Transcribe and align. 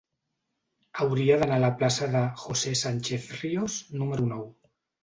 Hauria 1.03 1.37
d'anar 1.43 1.59
a 1.61 1.63
la 1.65 1.71
plaça 1.83 2.09
de 2.17 2.25
José 2.47 2.75
Sánchez 2.83 3.33
Ríos 3.43 3.81
número 4.03 4.31
nou. 4.35 4.47